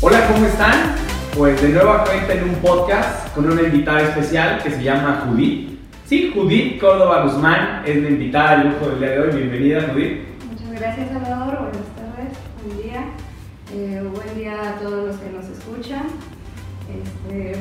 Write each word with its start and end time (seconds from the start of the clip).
Hola, 0.00 0.28
¿cómo 0.28 0.46
están? 0.46 0.94
Pues 1.36 1.60
de 1.60 1.70
nuevo 1.70 1.92
cuenta 2.04 2.32
en 2.32 2.44
un 2.44 2.54
podcast 2.56 3.34
con 3.34 3.50
una 3.50 3.62
invitada 3.62 4.02
especial 4.02 4.62
que 4.62 4.70
se 4.70 4.80
llama 4.80 5.24
Judith. 5.26 5.76
Sí, 6.06 6.30
Judith 6.32 6.80
Córdoba 6.80 7.24
Guzmán 7.24 7.82
es 7.84 8.00
la 8.00 8.08
invitada 8.08 8.58
del 8.58 8.68
lujo 8.68 8.90
del 8.90 9.00
día 9.00 9.10
de 9.10 9.20
hoy. 9.20 9.36
Bienvenida, 9.36 9.88
Judith. 9.92 10.18
Muchas 10.48 10.80
gracias, 10.80 11.08
Salvador. 11.08 11.58
Buenas 11.58 11.96
tardes, 11.96 12.38
buen 12.64 12.80
día. 12.80 13.06
Eh, 13.74 14.08
buen 14.14 14.34
día 14.36 14.70
a 14.70 14.78
todos 14.78 15.08
los 15.08 15.16
que 15.16 15.30
nos 15.30 15.46
escuchan. 15.46 16.06
Este... 17.28 17.56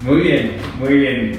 Muy 0.00 0.22
bien, 0.22 0.52
muy 0.78 0.94
bien. 0.96 1.38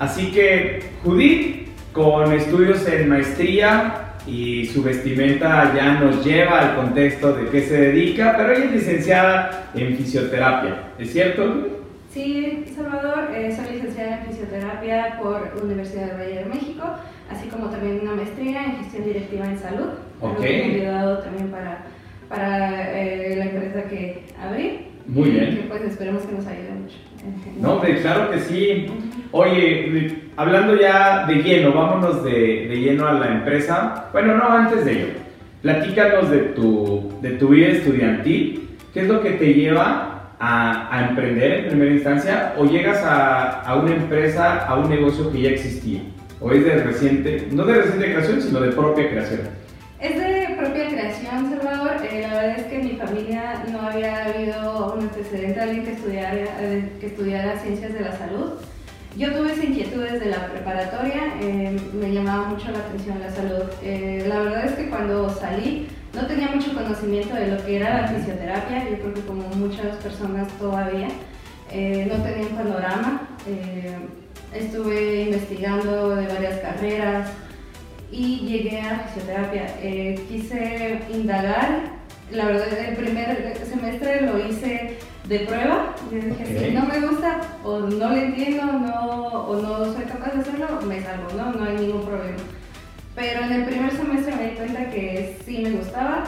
Así 0.00 0.32
que 0.32 0.94
Judith, 1.04 1.68
con 1.92 2.32
estudios 2.32 2.84
en 2.88 3.08
maestría 3.08 4.07
y 4.28 4.66
su 4.66 4.82
vestimenta 4.82 5.72
ya 5.74 5.94
nos 6.00 6.24
lleva 6.24 6.60
al 6.60 6.76
contexto 6.76 7.32
de 7.32 7.48
qué 7.50 7.62
se 7.62 7.80
dedica, 7.80 8.34
pero 8.36 8.52
ella 8.52 8.64
es 8.66 8.72
licenciada 8.72 9.70
en 9.74 9.96
fisioterapia, 9.96 10.82
¿es 10.98 11.12
cierto? 11.12 11.66
Sí, 12.12 12.64
Salvador, 12.74 13.30
eh, 13.34 13.54
soy 13.54 13.74
licenciada 13.76 14.20
en 14.20 14.26
fisioterapia 14.26 15.18
por 15.22 15.52
Universidad 15.62 16.12
de 16.12 16.24
Valle 16.24 16.38
de 16.40 16.44
México, 16.46 16.84
así 17.30 17.48
como 17.48 17.68
también 17.70 18.00
una 18.02 18.14
maestría 18.14 18.64
en 18.64 18.76
gestión 18.78 19.04
directiva 19.04 19.46
en 19.46 19.58
salud, 19.58 19.88
Ok. 20.20 20.40
que 20.40 20.48
me 20.48 20.86
ha 20.86 21.00
ayudado 21.00 21.18
también 21.18 21.48
para, 21.50 21.84
para 22.28 22.98
eh, 23.00 23.36
la 23.36 23.44
empresa 23.46 23.88
que 23.88 24.22
abrí. 24.42 24.86
Muy 25.06 25.30
bien. 25.30 25.56
Que 25.56 25.62
pues 25.68 25.82
esperemos 25.82 26.22
que 26.24 26.32
nos 26.34 26.46
ayude 26.46 26.70
mucho. 26.82 26.96
No, 27.60 27.74
hombre, 27.74 28.00
claro 28.00 28.30
que 28.30 28.40
sí. 28.40 28.86
Oye, 29.32 30.22
hablando 30.36 30.74
ya 30.80 31.26
de 31.26 31.34
lleno, 31.42 31.72
vámonos 31.72 32.24
de, 32.24 32.66
de 32.68 32.76
lleno 32.80 33.06
a 33.06 33.12
la 33.12 33.32
empresa. 33.32 34.06
Bueno, 34.12 34.36
no, 34.36 34.48
antes 34.48 34.84
de 34.84 34.92
ello, 34.92 35.06
platícanos 35.62 36.30
de 36.30 36.38
tu, 36.38 37.12
de 37.20 37.30
tu 37.32 37.48
vida 37.48 37.68
estudiantil. 37.68 38.68
¿Qué 38.94 39.00
es 39.00 39.08
lo 39.08 39.20
que 39.20 39.32
te 39.32 39.52
lleva 39.52 40.34
a, 40.38 40.96
a 40.96 41.08
emprender 41.08 41.60
en 41.60 41.68
primera 41.68 41.92
instancia? 41.92 42.54
¿O 42.56 42.64
llegas 42.64 43.02
a, 43.04 43.60
a 43.62 43.76
una 43.76 43.94
empresa, 43.94 44.64
a 44.66 44.76
un 44.76 44.88
negocio 44.88 45.30
que 45.30 45.42
ya 45.42 45.50
existía? 45.50 46.00
¿O 46.40 46.52
es 46.52 46.64
de 46.64 46.82
reciente, 46.82 47.48
no 47.50 47.64
de 47.64 47.74
reciente 47.74 48.12
creación, 48.12 48.40
sino 48.40 48.60
de 48.60 48.72
propia 48.72 49.10
creación? 49.10 49.40
Que 57.18 57.24
estudiara 57.24 57.58
ciencias 57.58 57.92
de 57.92 58.00
la 58.00 58.16
salud. 58.16 58.52
Yo 59.16 59.32
tuve 59.32 59.52
esa 59.52 59.64
inquietud 59.64 60.02
desde 60.02 60.26
la 60.26 60.46
preparatoria, 60.46 61.34
eh, 61.40 61.76
me 61.92 62.12
llamaba 62.12 62.48
mucho 62.48 62.70
la 62.70 62.78
atención 62.78 63.18
la 63.18 63.30
salud. 63.30 63.64
Eh, 63.82 64.24
la 64.28 64.38
verdad 64.40 64.66
es 64.66 64.72
que 64.72 64.88
cuando 64.88 65.28
salí 65.30 65.88
no 66.14 66.26
tenía 66.26 66.48
mucho 66.48 66.72
conocimiento 66.74 67.34
de 67.34 67.48
lo 67.48 67.64
que 67.64 67.76
era 67.76 68.02
la 68.02 68.08
fisioterapia, 68.08 68.88
yo 68.88 68.98
creo 68.98 69.14
que 69.14 69.20
como 69.22 69.48
muchas 69.48 69.96
personas 69.96 70.46
todavía, 70.58 71.08
eh, 71.72 72.06
no 72.08 72.22
tenía 72.22 72.46
un 72.46 72.56
panorama. 72.56 73.28
Eh, 73.48 73.96
estuve 74.54 75.22
investigando 75.22 76.14
de 76.16 76.26
varias 76.26 76.60
carreras, 76.60 77.30
y 78.10 78.38
llegué 78.38 78.80
a 78.80 79.00
fisioterapia. 79.00 79.66
Eh, 79.82 80.18
quise 80.28 81.00
indagar, 81.12 81.98
la 82.30 82.46
verdad 82.46 82.68
el 82.88 82.96
primer 82.96 83.54
semestre 83.68 84.22
lo 84.22 84.38
hice 84.48 84.97
de 85.28 85.40
prueba, 85.40 85.94
yo 86.10 86.18
dije, 86.18 86.68
si 86.68 86.74
no 86.74 86.86
me 86.86 87.06
gusta 87.06 87.40
o 87.62 87.80
no 87.80 88.08
le 88.10 88.24
entiendo 88.24 88.64
no, 88.64 89.28
o 89.44 89.60
no 89.60 89.92
soy 89.92 90.04
capaz 90.04 90.32
de 90.32 90.40
hacerlo, 90.40 90.80
me 90.86 91.02
salgo, 91.02 91.28
¿no? 91.36 91.52
No 91.52 91.64
hay 91.64 91.76
ningún 91.76 92.02
problema. 92.02 92.38
Pero 93.14 93.44
en 93.44 93.52
el 93.52 93.64
primer 93.64 93.90
semestre 93.90 94.36
me 94.36 94.50
di 94.50 94.56
cuenta 94.56 94.90
que 94.90 95.38
sí 95.44 95.58
me 95.58 95.72
gustaba, 95.72 96.24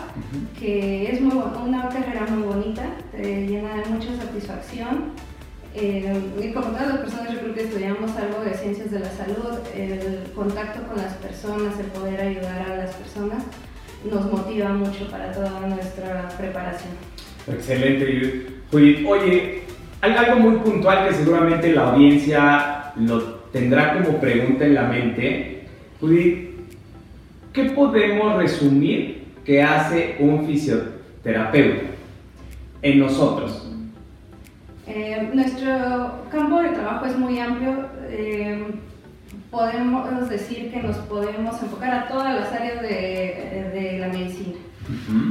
que 0.58 1.12
es 1.12 1.20
muy, 1.20 1.34
una 1.64 1.88
carrera 1.88 2.26
muy 2.28 2.42
bonita, 2.42 2.82
te 3.12 3.46
llena 3.46 3.76
de 3.76 3.86
mucha 3.86 4.14
satisfacción. 4.16 5.12
Eh, 5.72 6.20
y 6.42 6.52
como 6.52 6.66
todas 6.66 6.88
las 6.88 6.98
personas, 6.98 7.32
yo 7.32 7.38
creo 7.38 7.54
que 7.54 7.62
estudiamos 7.62 8.10
algo 8.16 8.40
de 8.44 8.54
ciencias 8.54 8.90
de 8.90 8.98
la 8.98 9.10
salud, 9.12 9.60
el 9.74 10.30
contacto 10.34 10.82
con 10.88 10.96
las 10.96 11.14
personas, 11.14 11.78
el 11.78 11.86
poder 11.86 12.20
ayudar 12.20 12.70
a 12.70 12.76
las 12.76 12.94
personas, 12.96 13.44
nos 14.10 14.30
motiva 14.30 14.70
mucho 14.70 15.08
para 15.08 15.30
toda 15.32 15.60
nuestra 15.60 16.28
preparación. 16.36 17.19
Excelente, 17.46 18.50
Judith. 18.70 19.06
Oye, 19.06 19.62
hay 20.00 20.12
algo 20.12 20.36
muy 20.40 20.56
puntual 20.58 21.08
que 21.08 21.14
seguramente 21.14 21.72
la 21.72 21.90
audiencia 21.90 22.92
lo 22.96 23.20
tendrá 23.52 23.94
como 23.94 24.18
pregunta 24.18 24.64
en 24.64 24.74
la 24.74 24.82
mente. 24.84 25.64
Judith, 26.00 26.50
¿qué 27.52 27.64
podemos 27.64 28.36
resumir 28.36 29.24
que 29.44 29.62
hace 29.62 30.16
un 30.20 30.46
fisioterapeuta 30.46 31.82
en 32.82 32.98
nosotros? 32.98 33.66
Eh, 34.86 35.30
nuestro 35.34 36.24
campo 36.30 36.60
de 36.60 36.70
trabajo 36.70 37.06
es 37.06 37.16
muy 37.16 37.38
amplio. 37.38 37.86
eh, 38.08 38.64
podemos 39.50 40.28
decir 40.28 40.70
que 40.72 40.80
nos 40.80 40.96
podemos 40.98 41.60
enfocar 41.62 41.92
a 41.92 42.08
todas 42.08 42.34
las 42.34 42.52
áreas 42.52 42.82
de, 42.82 43.70
de 43.74 43.98
la 43.98 44.08
medicina. 44.08 44.54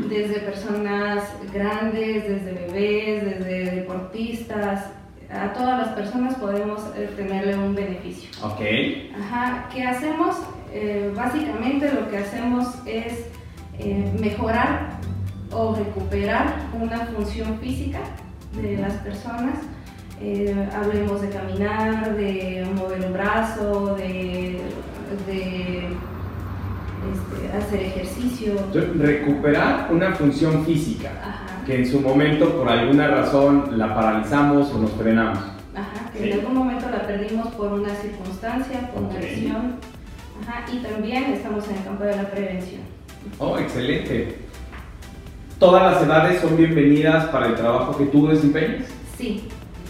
Desde 0.10 0.40
personas 0.40 1.24
grandes, 1.54 2.28
desde 2.28 2.54
bebés, 2.54 3.26
desde 3.26 3.72
deportistas, 3.76 4.86
a 5.32 5.54
todas 5.54 5.80
las 5.80 5.90
personas 5.90 6.36
podemos 6.36 6.82
eh, 6.96 7.10
tenerle 7.16 7.56
un 7.56 7.76
beneficio. 7.76 8.30
Ok. 8.44 8.62
Ajá, 9.20 9.70
¿qué 9.72 9.84
hacemos? 9.84 10.36
Eh, 10.74 11.12
básicamente 11.16 11.92
lo 11.94 12.10
que 12.10 12.18
hacemos 12.18 12.68
es 12.86 13.26
eh, 13.78 14.12
mejorar 14.20 14.98
o 15.52 15.76
recuperar 15.76 16.56
una 16.74 17.00
función 17.08 17.60
física 17.60 18.00
de 18.60 18.78
las 18.78 18.94
personas. 18.96 19.58
Hablemos 20.76 21.22
de 21.22 21.30
caminar, 21.30 22.14
de 22.18 22.68
mover 22.76 23.06
un 23.06 23.14
brazo, 23.14 23.96
de, 23.96 24.60
de, 25.26 25.88
este, 27.14 27.58
hacer 27.58 27.82
ejercicio. 27.82 28.52
Entonces, 28.54 28.98
recuperar 28.98 29.88
una 29.92 30.12
función 30.14 30.66
física 30.66 31.12
Ajá. 31.22 31.66
que 31.66 31.76
en 31.80 31.90
su 31.90 32.00
momento 32.02 32.50
por 32.58 32.70
alguna 32.70 33.08
razón 33.08 33.78
la 33.78 33.94
paralizamos 33.96 34.72
o 34.72 34.80
nos 34.80 34.92
frenamos. 34.92 35.40
Ajá, 35.76 36.12
que 36.12 36.20
Sí. 36.20 36.32
en 36.32 36.40
algún 36.40 36.56
momento 36.56 36.90
la 36.90 37.06
perdimos 37.08 37.48
por 37.56 37.74
una 37.74 37.90
circunstancia, 37.96 38.90
por 38.94 39.04
una 39.04 39.20
lesión. 39.20 39.76
Ajá, 40.48 40.66
y 40.72 40.78
también 40.80 41.24
estamos 41.34 41.68
en 41.70 41.78
el 41.78 41.84
campo 41.84 42.04
de 42.04 42.16
la 42.16 42.30
prevención. 42.30 42.82
Oh, 43.38 43.58
excelente. 43.58 44.38
¿Todas 45.60 45.94
las 45.94 46.04
edades 46.04 46.40
son 46.42 46.56
bienvenidas 46.56 47.26
para 47.26 47.48
el 47.48 47.56
trabajo 47.56 47.98
que 47.98 48.06
tú 48.06 48.28
desempeñas? 48.28 48.86
Sí, 49.18 49.44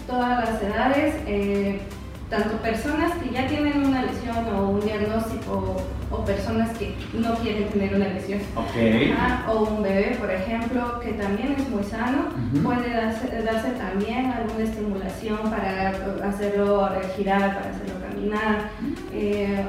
todas 0.08 0.44
las 0.50 0.60
edades, 0.62 1.14
eh, 1.26 1.80
tanto 2.30 2.56
personas 2.58 3.12
que 3.18 3.30
ya 3.34 3.46
tienen 3.48 3.84
una 3.86 4.02
lesión 4.02 4.36
o 4.54 4.70
un 4.70 4.80
diagnóstico 4.80 5.76
o 6.10 6.24
personas 6.24 6.76
que 6.78 6.94
no 7.12 7.34
quieren 7.36 7.68
tener 7.68 7.94
una 7.94 8.08
lesión. 8.08 8.40
Ajá, 8.56 9.50
o 9.50 9.64
un 9.64 9.82
bebé, 9.82 10.16
por 10.18 10.30
ejemplo, 10.30 11.00
que 11.00 11.12
también 11.12 11.56
es 11.58 11.68
muy 11.68 11.82
sano, 11.82 12.28
puede 12.62 12.90
darse, 12.90 13.42
darse 13.42 13.70
también 13.70 14.26
alguna 14.26 14.64
estimulación 14.64 15.38
para 15.50 15.92
hacerlo 16.28 16.88
girar, 17.16 17.56
para 17.56 17.70
hacerlo 17.70 17.94
caminar. 18.08 18.70
Eh, 19.12 19.64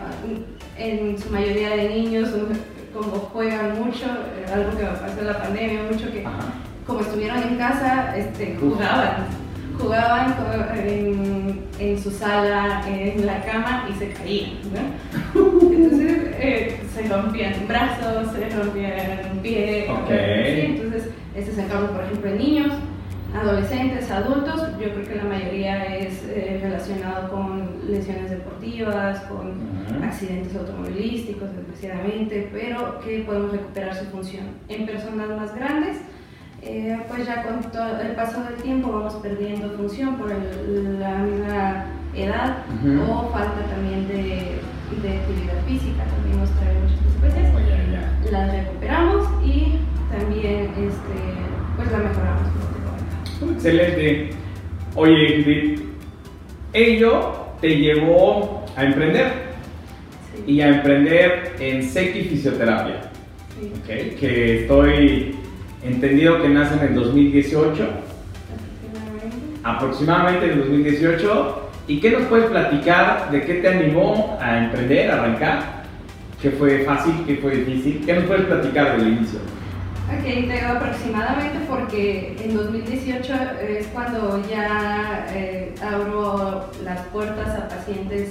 en 0.77 1.19
su 1.19 1.29
mayoría 1.29 1.71
de 1.71 1.89
niños, 1.89 2.29
como 2.93 3.11
juegan 3.11 3.79
mucho, 3.79 4.05
eh, 4.05 4.45
algo 4.53 4.77
que 4.77 4.83
me 4.83 4.89
pasó 4.89 5.19
en 5.19 5.27
la 5.27 5.41
pandemia, 5.41 5.83
mucho 5.91 6.11
que 6.11 6.25
Ajá. 6.25 6.39
como 6.85 7.01
estuvieron 7.01 7.41
en 7.43 7.57
casa, 7.57 8.15
este, 8.15 8.57
jugaban. 8.59 9.27
Jugaban 9.79 10.35
en, 10.75 11.40
en 11.81 12.01
su 12.01 12.11
sala, 12.11 12.83
en 12.87 13.25
la 13.25 13.41
cama 13.43 13.87
y 13.89 13.97
se 13.97 14.09
caían. 14.11 14.51
¿no? 14.71 15.71
Entonces 15.71 16.35
eh, 16.39 16.79
se 16.93 17.07
rompían 17.07 17.53
brazos, 17.67 18.31
se 18.33 18.49
rompían 18.49 19.39
pie. 19.41 19.87
Ok. 19.89 20.07
¿sí? 20.07 20.61
Entonces, 20.65 21.09
este 21.35 21.51
es 21.51 21.57
el 21.57 21.67
caso, 21.67 21.87
por 21.87 22.03
ejemplo, 22.03 22.29
en 22.29 22.37
niños, 22.37 22.73
adolescentes, 23.33 24.11
adultos. 24.11 24.61
Yo 24.79 24.93
creo 24.93 25.07
que 25.07 25.15
la 25.15 25.23
mayoría 25.23 25.97
es 25.97 26.21
eh, 26.27 26.59
relacionado 26.61 27.31
con 27.31 27.91
lesiones 27.91 28.29
deportivas, 28.29 29.21
con 29.21 29.53
accidentes 30.03 30.55
automovilísticos, 30.55 31.49
desgraciadamente, 31.55 32.47
pero 32.53 32.99
que 32.99 33.19
podemos 33.21 33.51
recuperar 33.53 33.95
su 33.95 34.05
función. 34.05 34.45
En 34.69 34.85
personas 34.85 35.29
más 35.29 35.55
grandes, 35.55 35.97
eh, 36.63 36.99
pues 37.07 37.25
ya 37.25 37.43
con 37.43 37.61
todo 37.71 37.99
el 38.01 38.11
paso 38.11 38.43
del 38.43 38.55
tiempo 38.55 38.91
vamos 38.91 39.15
perdiendo 39.15 39.71
función 39.71 40.15
por 40.17 40.29
la 40.29 41.17
misma 41.17 41.85
edad 42.13 42.57
o 43.09 43.29
falta 43.31 43.61
también 43.69 44.07
de, 44.07 44.59
actividad 44.91 45.63
física, 45.67 46.03
también 46.03 46.39
nos 46.39 46.51
trae 46.51 46.75
muchas 46.75 46.99
consecuencias. 47.01 47.51
Oh, 47.55 48.31
Las 48.31 48.51
recuperamos 48.51 49.27
y 49.43 49.77
también 50.11 50.65
este, 50.77 51.17
pues 51.77 51.91
la 51.91 51.97
mejoramos. 51.97 52.41
Excelente. 53.53 54.29
Oye, 54.95 55.79
ello 56.73 57.31
te 57.59 57.69
llevó 57.69 58.65
a 58.75 58.83
emprender 58.83 59.31
y 60.45 60.61
a 60.61 60.67
emprender 60.67 61.55
en 61.59 61.81
Seki 61.81 62.23
Fisioterapia. 62.23 63.01
que 63.87 64.61
estoy 64.61 65.35
entendido 65.83 66.41
que 66.41 66.49
nace 66.49 66.75
en 66.75 66.89
el 66.89 66.95
2018. 66.95 67.87
Aproximadamente 69.63 70.45
en 70.45 70.51
el 70.51 70.59
2018. 70.59 71.69
¿Y 71.87 71.99
qué 71.99 72.11
nos 72.11 72.23
puedes 72.23 72.49
platicar 72.49 73.31
de 73.31 73.43
qué 73.43 73.55
te 73.55 73.67
animó 73.67 74.37
a 74.41 74.65
emprender, 74.65 75.11
a 75.11 75.15
arrancar? 75.15 75.83
¿Qué 76.41 76.51
fue 76.51 76.83
fácil, 76.85 77.13
qué 77.25 77.37
fue 77.37 77.55
difícil? 77.57 78.03
¿Qué 78.05 78.13
nos 78.13 78.25
puedes 78.25 78.45
platicar 78.45 78.97
del 78.97 79.09
inicio? 79.09 79.39
Ok, 80.09 80.25
digo 80.25 80.67
aproximadamente 80.75 81.59
porque 81.69 82.35
en 82.43 82.55
2018 82.55 83.33
es 83.67 83.87
cuando 83.87 84.41
ya 84.49 85.25
eh, 85.29 85.73
abro 85.81 86.69
las 86.83 86.99
puertas 87.07 87.59
a 87.59 87.69
pacientes 87.69 88.29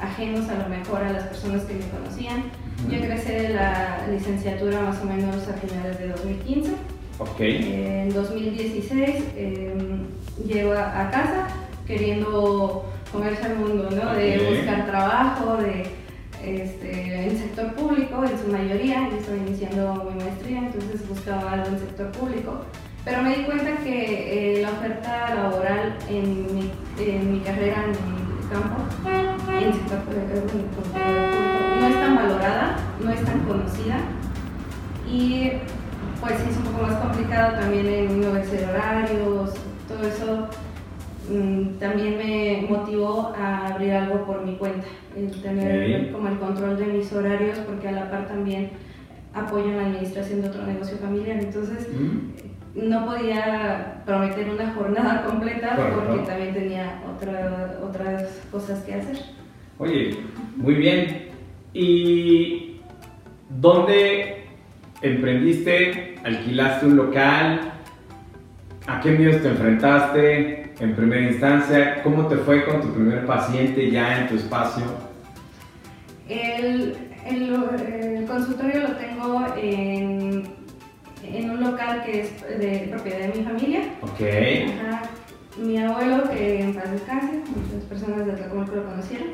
ajenos 0.00 0.48
a 0.48 0.62
lo 0.62 0.68
mejor 0.68 1.02
a 1.02 1.12
las 1.12 1.24
personas 1.24 1.62
que 1.62 1.74
me 1.74 1.88
conocían. 1.88 2.44
Yo 2.88 2.96
ingresé 2.96 3.50
la 3.50 4.06
licenciatura 4.10 4.80
más 4.80 5.00
o 5.00 5.04
menos 5.04 5.36
a 5.48 5.52
finales 5.54 5.98
de 5.98 6.08
2015. 6.08 6.72
Okay. 7.18 8.02
en 8.02 8.12
2016 8.12 9.24
em, 9.36 10.06
llego 10.44 10.72
a, 10.72 11.08
casa 11.10 11.46
queriendo 11.86 12.84
comerse 13.12 13.44
al 13.44 13.56
mundo, 13.56 13.90
¿no? 13.90 14.14
De 14.14 14.56
buscar 14.56 14.86
trabajo, 14.86 15.56
de 15.58 15.86
este, 16.42 17.14
en 17.14 17.30
el 17.30 17.38
sector 17.38 17.74
público 17.74 18.24
en 18.24 18.38
su 18.38 18.48
mayoría, 18.48 19.08
yo 19.10 19.16
estaba 19.18 19.36
iniciando 19.36 20.10
mi 20.10 20.24
maestría, 20.24 20.58
entonces 20.58 21.08
buscaba 21.08 21.52
algo 21.52 21.66
en 21.68 21.74
el 21.74 21.80
sector 21.80 22.10
público, 22.10 22.60
pero 23.04 23.22
me 23.22 23.36
di 23.36 23.44
cuenta 23.44 23.76
que 23.76 24.58
eh, 24.58 24.62
la 24.62 24.70
oferta 24.70 25.34
laboral 25.34 25.96
en 26.08 26.54
mi, 26.54 26.72
en 26.98 27.32
mi 27.32 27.40
carrera, 27.40 27.84
en 27.84 27.90
mi 27.90 28.48
campo, 28.48 28.82
en 29.48 29.64
el 29.68 29.74
sector 29.74 29.98
público, 30.00 31.51
tan 32.02 32.16
valorada, 32.16 32.76
no 33.02 33.10
es 33.10 33.24
tan 33.24 33.40
conocida 33.40 33.96
y 35.10 35.52
pues 36.20 36.34
es 36.34 36.56
un 36.56 36.64
poco 36.64 36.86
más 36.86 36.94
complicado 36.94 37.60
también 37.60 37.86
en 37.86 38.20
no 38.20 38.28
horarios, 38.30 39.54
todo 39.88 40.06
eso 40.06 40.48
Mm, 41.28 41.78
también 41.78 42.18
me 42.18 42.66
motivó 42.68 43.32
a 43.38 43.68
abrir 43.68 43.92
algo 43.92 44.26
por 44.26 44.44
mi 44.44 44.56
cuenta, 44.56 44.86
el 45.16 45.30
tener 45.40 46.10
como 46.10 46.28
el 46.28 46.38
control 46.38 46.76
de 46.76 46.86
mis 46.86 47.12
horarios, 47.12 47.58
porque 47.60 47.88
a 47.88 47.92
la 47.92 48.10
par 48.10 48.26
también 48.26 48.70
apoyo 49.32 49.66
en 49.66 49.76
la 49.76 49.86
administración 49.86 50.42
de 50.42 50.48
otro 50.48 50.66
negocio 50.66 50.98
familiar, 50.98 51.38
entonces 51.40 51.88
mm. 51.88 52.88
no 52.88 53.06
podía 53.06 54.02
prometer 54.04 54.50
una 54.50 54.72
jornada 54.74 55.24
completa 55.26 55.76
porque 55.76 56.22
también 56.22 56.54
tenía 56.54 57.00
otras 57.82 58.40
cosas 58.50 58.80
que 58.80 58.94
hacer. 58.94 59.18
Oye, 59.78 60.18
muy 60.56 60.74
bien. 60.74 61.21
¿Y 61.74 62.80
dónde 63.48 64.44
emprendiste? 65.00 66.16
¿Alquilaste 66.24 66.86
un 66.86 66.96
local? 66.96 67.72
¿A 68.86 69.00
qué 69.00 69.12
miedos 69.12 69.42
te 69.42 69.48
enfrentaste? 69.48 70.62
en 70.82 70.96
primera 70.96 71.22
instancia, 71.22 72.02
¿cómo 72.02 72.26
te 72.26 72.36
fue 72.38 72.64
con 72.64 72.80
tu 72.80 72.92
primer 72.92 73.24
paciente 73.24 73.88
ya 73.88 74.20
en 74.20 74.28
tu 74.28 74.34
espacio? 74.34 74.82
El, 76.28 76.96
el, 77.24 78.24
consultorio 78.26 78.80
lo 78.80 78.96
tengo 78.96 79.46
en, 79.56 80.42
en, 81.22 81.50
un 81.50 81.60
local 81.60 82.02
que 82.04 82.22
es 82.22 82.40
de 82.58 82.88
propiedad 82.90 83.18
de 83.18 83.38
mi 83.38 83.44
familia. 83.44 83.80
Ok. 84.02 84.20
Mi 85.58 85.76
abuelo, 85.76 86.30
que 86.30 86.62
en 86.62 86.74
paz 86.74 86.90
descanse, 86.90 87.42
muchas 87.54 87.84
personas 87.86 88.24
de 88.24 88.32
Tlacomulco 88.32 88.74
lo 88.74 88.84
conocieron, 88.84 89.28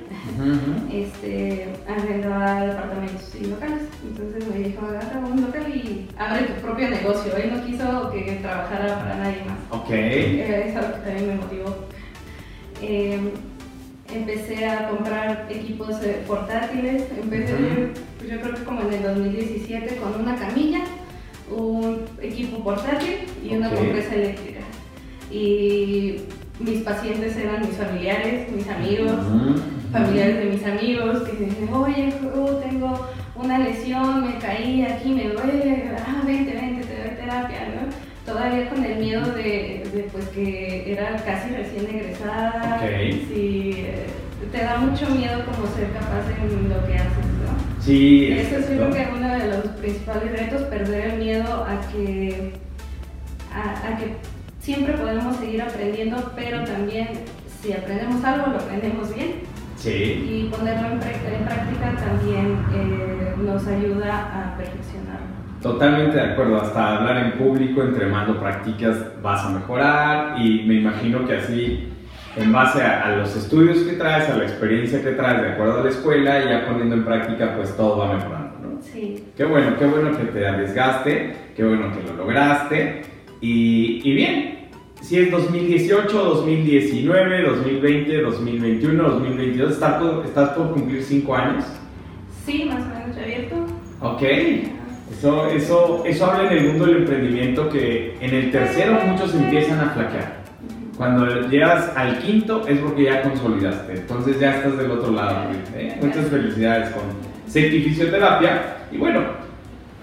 este, 0.92 1.68
arrendaba 1.86 2.66
departamentos 2.66 3.34
y 3.40 3.46
locales. 3.46 3.82
Entonces 4.02 4.48
me 4.48 4.68
dijo, 4.68 4.84
agarra 4.84 5.20
un 5.20 5.42
local 5.42 5.72
y 5.72 6.08
abre 6.18 6.42
tu 6.42 6.60
propio 6.60 6.90
negocio. 6.90 7.36
Él 7.36 7.52
no 7.54 7.64
quiso 7.64 8.10
que 8.10 8.40
trabajara 8.42 8.98
para 8.98 9.16
nadie 9.16 9.44
más. 9.44 9.80
Ok. 9.80 9.90
Eh, 9.90 10.64
es 10.68 10.76
algo 10.76 10.94
que 10.94 11.00
también 11.00 11.28
me 11.28 11.34
motivó. 11.36 11.76
Em, 12.82 13.30
empecé 14.12 14.66
a 14.66 14.88
comprar 14.88 15.46
equipos 15.48 16.02
eh, 16.02 16.24
portátiles. 16.26 17.04
Empecé, 17.16 17.92
yo 18.28 18.40
creo 18.40 18.54
que 18.54 18.64
como 18.64 18.80
en 18.82 18.92
el 18.92 19.02
2017, 19.04 19.96
con 19.96 20.20
una 20.20 20.34
camilla, 20.34 20.80
un 21.48 22.00
equipo 22.20 22.62
portátil 22.64 23.18
y 23.44 23.54
una 23.54 23.70
compresa 23.70 24.14
eléctrica 24.16 24.57
y 25.30 26.16
mis 26.60 26.82
pacientes 26.82 27.36
eran 27.36 27.60
mis 27.60 27.76
familiares, 27.76 28.50
mis 28.50 28.68
amigos, 28.68 29.12
familiares 29.92 30.38
de 30.38 30.44
mis 30.46 30.64
amigos 30.64 31.22
que 31.22 31.44
dicen, 31.44 31.68
oye, 31.72 32.12
tengo 32.62 33.06
una 33.36 33.58
lesión, 33.58 34.26
me 34.26 34.38
caí 34.38 34.82
aquí, 34.82 35.10
me 35.10 35.28
duele, 35.28 35.90
ah, 36.06 36.22
vente, 36.26 36.52
vente, 36.52 36.86
te 36.86 36.96
doy 36.96 37.16
terapia, 37.16 37.68
¿no? 37.74 38.32
Todavía 38.32 38.68
con 38.68 38.84
el 38.84 38.98
miedo 38.98 39.32
de, 39.32 40.08
pues 40.12 40.28
que 40.28 40.92
era 40.92 41.16
casi 41.24 41.54
recién 41.54 41.86
egresada, 41.86 42.80
sí, 42.80 43.72
eh, 43.76 44.06
te 44.52 44.58
da 44.58 44.78
mucho 44.78 45.08
miedo 45.10 45.44
como 45.44 45.66
ser 45.74 45.92
capaz 45.92 46.24
en 46.30 46.68
lo 46.68 46.86
que 46.86 46.94
haces, 46.94 47.26
¿no? 47.44 47.82
Sí. 47.82 48.28
Eso 48.32 48.58
es 48.58 48.66
creo 48.66 48.90
que 48.90 49.08
uno 49.16 49.28
de 49.38 49.46
los 49.46 49.66
principales 49.78 50.32
retos, 50.32 50.62
perder 50.62 51.12
el 51.12 51.18
miedo 51.18 51.64
a 51.64 51.80
que, 51.90 52.52
a 53.54 53.96
que 53.96 54.16
siempre 54.68 54.92
podemos 54.98 55.34
seguir 55.36 55.62
aprendiendo, 55.62 56.30
pero 56.36 56.62
también 56.64 57.08
si 57.62 57.72
aprendemos 57.72 58.22
algo, 58.22 58.48
lo 58.48 58.58
aprendemos 58.58 59.14
bien. 59.14 59.40
Sí. 59.76 59.90
Y 59.90 60.50
ponerlo 60.54 60.88
en, 60.88 60.98
práctica 60.98 61.96
también 61.96 62.58
eh, 62.74 63.34
nos 63.38 63.66
ayuda 63.66 64.26
a 64.26 64.58
perfeccionarlo. 64.58 65.26
Totalmente 65.62 66.18
de 66.18 66.32
acuerdo, 66.32 66.60
hasta 66.60 66.98
hablar 66.98 67.16
en 67.16 67.38
público, 67.38 67.82
entre 67.82 68.06
más 68.08 68.28
lo 68.28 68.38
practicas 68.38 68.98
vas 69.22 69.42
a 69.46 69.50
mejorar 69.50 70.38
y 70.38 70.64
me 70.64 70.74
imagino 70.74 71.26
que 71.26 71.36
así, 71.36 71.88
en 72.36 72.52
base 72.52 72.82
a, 72.82 73.16
los 73.16 73.34
estudios 73.36 73.78
que 73.78 73.94
traes, 73.94 74.28
a 74.28 74.36
la 74.36 74.44
experiencia 74.44 75.02
que 75.02 75.12
traes 75.12 75.40
de 75.40 75.48
acuerdo 75.52 75.80
a 75.80 75.84
la 75.84 75.88
escuela 75.88 76.44
y 76.44 76.48
ya 76.50 76.66
poniendo 76.66 76.94
en 76.94 77.06
práctica, 77.06 77.54
pues 77.56 77.74
todo 77.74 77.96
va 77.96 78.16
mejorando, 78.16 78.68
¿no? 78.68 78.82
Sí. 78.82 79.24
Qué 79.34 79.44
bueno, 79.44 79.78
qué 79.78 79.86
bueno 79.86 80.14
que 80.14 80.24
te 80.24 80.46
arriesgaste, 80.46 81.36
qué 81.56 81.64
bueno 81.64 81.90
que 81.90 82.06
lo 82.06 82.18
lograste 82.18 83.02
y, 83.40 84.02
y 84.04 84.12
bien, 84.12 84.57
si 85.00 85.18
es 85.18 85.30
2018, 85.30 86.12
2019, 86.12 87.42
2020, 87.42 88.20
2021, 88.22 89.02
2022, 89.02 89.72
¿estás 89.72 89.94
por, 89.94 90.26
estás 90.26 90.50
por 90.50 90.72
cumplir 90.72 91.02
5 91.02 91.34
años? 91.34 91.64
Sí, 92.44 92.64
más 92.64 92.82
o 92.82 92.88
menos 92.88 93.16
abierto. 93.16 93.56
Ok. 94.00 94.22
Eso, 95.10 95.48
eso, 95.48 96.02
eso 96.04 96.26
habla 96.26 96.50
en 96.50 96.58
el 96.58 96.68
mundo 96.68 96.86
del 96.86 96.96
emprendimiento 96.98 97.68
que 97.70 98.16
en 98.20 98.34
el 98.34 98.50
tercero 98.50 98.98
muchos 99.06 99.34
empiezan 99.34 99.80
a 99.80 99.90
flaquear. 99.90 100.38
Cuando 100.96 101.48
llegas 101.48 101.96
al 101.96 102.18
quinto 102.18 102.66
es 102.66 102.78
porque 102.80 103.04
ya 103.04 103.22
consolidaste, 103.22 103.92
entonces 103.92 104.38
ya 104.40 104.56
estás 104.56 104.76
del 104.76 104.90
otro 104.90 105.12
lado. 105.12 105.50
¿eh? 105.74 105.96
Muchas 106.02 106.26
felicidades 106.26 106.90
con 106.90 107.04
Safety 107.46 107.82
Fisioterapia. 107.84 108.76
Y 108.90 108.98
bueno, 108.98 109.22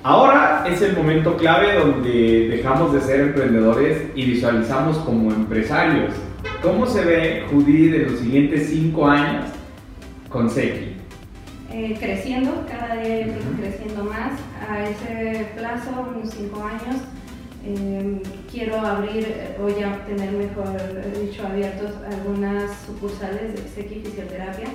Ahora 0.07 0.63
es 0.69 0.83
el 0.83 0.95
momento 0.95 1.35
clave 1.35 1.79
donde 1.79 2.47
dejamos 2.49 2.93
de 2.93 3.01
ser 3.01 3.21
emprendedores 3.21 4.03
y 4.13 4.23
visualizamos 4.23 4.99
como 4.99 5.31
empresarios. 5.31 6.13
¿Cómo 6.61 6.85
se 6.85 7.03
ve 7.03 7.43
Judith 7.49 7.91
en 7.91 8.11
los 8.11 8.19
siguientes 8.19 8.69
cinco 8.69 9.07
años 9.07 9.45
con 10.29 10.47
Seki? 10.47 10.97
Eh, 11.71 11.97
creciendo, 11.99 12.67
cada 12.69 12.97
día 12.97 13.35
creciendo 13.57 14.03
más. 14.03 14.33
A 14.69 14.83
ese 14.83 15.47
plazo, 15.57 15.89
unos 16.15 16.29
cinco 16.29 16.63
años, 16.63 17.01
em, 17.65 18.19
quiero 18.51 18.79
abrir 18.79 19.25
o 19.59 19.69
ya 19.69 20.05
tener, 20.05 20.31
mejor 20.33 20.67
dicho, 21.19 21.47
abiertos 21.47 21.93
algunas 22.13 22.69
sucursales 22.85 23.55
de 23.55 23.69
Seki 23.73 24.01
Fisioterapia 24.01 24.67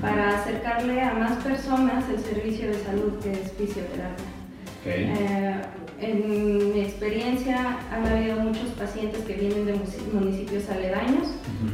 para 0.00 0.38
acercarle 0.38 1.00
a 1.00 1.12
más 1.14 1.42
personas 1.42 2.04
el 2.08 2.20
servicio 2.20 2.68
de 2.68 2.74
salud 2.74 3.14
que 3.20 3.32
es 3.32 3.50
fisioterapia. 3.58 4.45
Eh, 4.88 5.62
en 6.00 6.72
mi 6.74 6.80
experiencia 6.80 7.78
han 7.90 8.06
habido 8.06 8.36
muchos 8.36 8.68
pacientes 8.78 9.24
que 9.24 9.32
vienen 9.34 9.66
de 9.66 9.74
municipios 10.12 10.68
aledaños, 10.68 11.28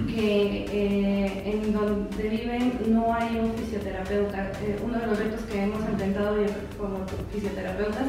que 0.06 0.64
eh, 0.70 1.42
en 1.44 1.72
donde 1.72 2.28
viven 2.28 2.78
no 2.86 3.12
hay 3.12 3.36
un 3.36 3.52
fisioterapeuta. 3.54 4.52
Eh, 4.62 4.78
uno 4.82 4.98
de 4.98 5.06
los 5.06 5.18
retos 5.18 5.40
que 5.42 5.62
hemos 5.62 5.84
enfrentado 5.84 6.36
como 6.78 7.04
fisioterapeutas, 7.32 8.06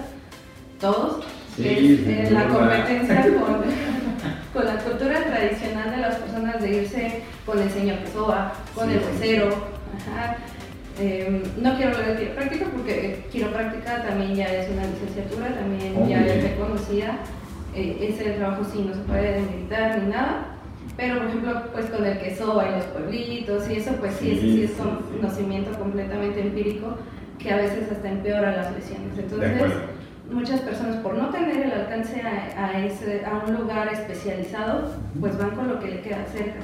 todos, 0.80 1.26
es 1.58 2.32
la 2.32 2.48
competencia 2.48 3.24
con, 3.24 3.64
con, 4.54 4.66
la 4.66 4.78
cultura 4.84 5.24
tradicional 5.24 5.92
de 5.92 5.98
las 5.98 6.16
personas 6.16 6.62
de 6.62 6.82
irse 6.82 7.24
con 7.46 7.60
el 7.60 7.70
señor 7.70 7.98
Pessoa, 8.00 8.54
con 8.76 8.90
el 8.90 9.00
huesero. 9.00 9.74
Em, 11.00 11.42
no 11.60 11.76
quiero 11.76 11.96
hablar 11.96 12.14
de 12.14 12.24
quiropráctica 12.24 12.66
porque 12.66 13.26
quiropráctica 13.32 14.04
también 14.04 14.36
ya 14.36 14.46
es 14.46 14.70
una 14.70 14.86
licenciatura, 14.86 15.48
también 15.56 16.08
ya 16.08 16.26
es 16.26 16.44
reconocida. 16.44 17.18
Eh, 17.76 18.10
ese 18.10 18.32
trabajo 18.32 18.64
sí 18.64 18.86
no 18.88 18.94
se 18.94 19.02
puede 19.02 19.42
demeritar 19.42 20.00
ni 20.00 20.12
nada. 20.12 20.50
Pero, 20.96 21.18
por 21.18 21.28
ejemplo, 21.28 21.64
pues 21.74 21.88
con 21.88 22.06
el 22.06 22.20
queso 22.20 22.62
en 22.62 22.74
los 22.74 22.84
pueblitos 22.86 23.68
y 23.68 23.78
eso, 23.78 23.94
pues 24.00 24.14
sí, 24.16 24.38
sí, 24.40 24.64
es 24.64 24.72
conocimiento 24.74 25.72
completamente 25.80 26.42
empírico 26.42 26.98
que 27.40 27.52
a 27.52 27.58
veces 27.58 27.92
hasta 27.92 28.10
empeora 28.10 28.56
las 28.56 28.72
lesiones. 28.74 29.18
Entonces, 29.18 29.74
muchas 30.32 30.60
personas 30.62 30.98
por 30.98 31.16
no 31.16 31.30
tener 31.32 31.66
el 31.66 31.72
alcance 31.72 32.22
a, 32.22 32.86
ese, 32.86 33.26
a 33.26 33.44
un 33.48 33.56
lugar 33.56 33.92
especializado, 33.92 34.92
pues 35.20 35.36
van 35.40 35.52
con 35.52 35.68
lo 35.68 35.80
que 35.80 35.88
le 35.88 36.02
queda 36.02 36.24
cerca 36.32 36.60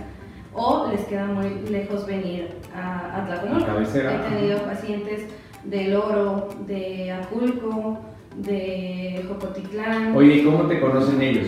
o 0.53 0.87
les 0.91 1.01
queda 1.05 1.25
muy 1.25 1.49
lejos 1.69 2.05
venir 2.05 2.55
a, 2.75 3.17
a 3.17 3.43
He 3.85 4.35
tenido 4.35 4.59
pacientes 4.63 5.27
del 5.63 5.95
Oro, 5.95 6.49
de 6.65 7.11
Aculco, 7.11 7.99
de 8.37 9.23
Jocotitlán. 9.27 10.15
Oye, 10.15 10.35
¿y 10.35 10.43
cómo 10.43 10.63
te 10.63 10.79
conocen 10.79 11.21
ellos? 11.21 11.47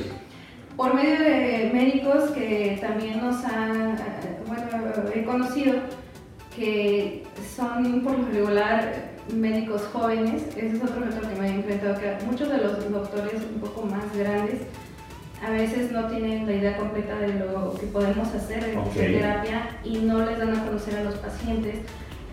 Por 0.75 0.93
medio 0.93 1.19
de 1.19 1.71
médicos 1.73 2.31
que 2.31 2.77
también 2.81 3.21
nos 3.21 3.43
han, 3.45 3.97
bueno, 4.47 4.65
he 5.13 5.23
conocido 5.23 5.75
que 6.55 7.23
son 7.55 8.01
por 8.01 8.17
lo 8.17 8.25
regular 8.27 9.11
médicos 9.33 9.83
jóvenes. 9.93 10.43
Ese 10.55 10.75
es 10.75 10.83
otro 10.83 11.05
reto 11.05 11.21
que 11.27 11.39
me 11.39 11.47
he 11.47 11.55
enfrentado, 11.55 11.99
que 11.99 12.25
muchos 12.25 12.49
de 12.49 12.57
los 12.57 12.91
doctores 12.91 13.41
un 13.53 13.61
poco 13.61 13.85
más 13.85 14.03
grandes 14.17 14.61
a 15.41 15.49
veces 15.49 15.91
no 15.91 16.05
tienen 16.05 16.45
la 16.45 16.53
idea 16.53 16.77
completa 16.77 17.17
de 17.17 17.33
lo 17.33 17.73
que 17.79 17.87
podemos 17.87 18.27
hacer 18.29 18.63
en 18.63 18.85
fisioterapia 18.85 19.69
y 19.83 19.97
no 19.97 20.23
les 20.23 20.37
dan 20.37 20.55
a 20.55 20.65
conocer 20.65 20.99
a 20.99 21.03
los 21.03 21.15
pacientes 21.15 21.77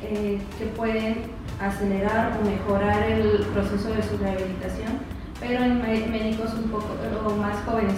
eh, 0.02 0.38
que 0.58 0.66
pueden 0.66 1.22
acelerar 1.58 2.38
o 2.38 2.44
mejorar 2.46 3.02
el 3.10 3.46
proceso 3.46 3.94
de 3.94 4.02
su 4.02 4.18
rehabilitación, 4.18 4.98
pero 5.40 5.64
en 5.64 6.10
médicos 6.12 6.52
un 6.54 6.70
poco 6.70 6.94
más 7.36 7.56
jóvenes 7.64 7.94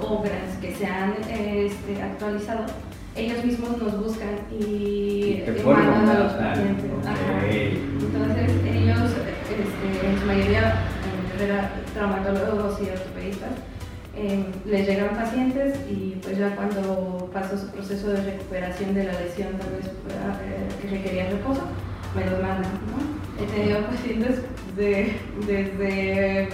o, 0.00 0.22
grandes 0.22 0.56
que 0.60 0.74
se 0.74 0.86
han 0.86 1.14
este, 1.28 2.02
actualizado, 2.02 2.66
ellos 3.16 3.44
mismos 3.44 3.78
nos 3.78 3.98
buscan 3.98 4.40
y, 4.50 5.42
mandan 5.64 6.08
a 6.08 6.18
los 6.20 6.32
pacientes. 6.34 6.84
Entonces 6.84 8.50
ellos, 8.72 9.10
este, 9.10 10.06
en 10.06 10.18
su 10.20 10.26
mayoría, 10.26 10.74
traumatólogos 11.94 12.80
y 12.82 12.90
ortopedistas, 12.90 13.50
Em, 14.16 14.44
les 14.66 14.88
llegan 14.88 15.14
pacientes 15.14 15.78
y 15.88 16.16
pues 16.20 16.36
ya 16.36 16.56
cuando 16.56 17.30
pasó 17.32 17.56
su 17.56 17.68
proceso 17.68 18.08
de 18.08 18.22
recuperación 18.22 18.92
de 18.92 19.04
la 19.04 19.12
lesión 19.12 19.48
tal 19.56 19.70
vez 19.70 19.86
eh, 19.86 20.68
que 20.82 20.88
requería 20.88 21.30
reposo, 21.30 21.62
me 22.16 22.24
los 22.24 22.42
mandan. 22.42 22.72
He 23.40 23.46
tenido 23.46 23.86
pacientes 23.86 24.40
de, 24.76 25.16
desde 25.46 26.48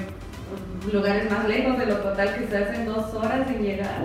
lugares 0.93 1.31
más 1.31 1.49
lejos 1.49 1.79
de 1.79 1.87
lo 1.87 1.97
total 1.97 2.35
que 2.37 2.47
se 2.47 2.57
hacen 2.57 2.85
dos 2.85 3.15
horas 3.15 3.49
sin 3.49 3.63
llegar. 3.63 4.03